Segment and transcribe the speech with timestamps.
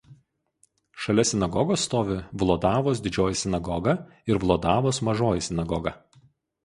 [1.03, 3.95] Šalia sinagogos stovi Vlodavos Didžioji sinagoga
[4.33, 5.95] ir Vlodavos Mažoji sinagoga.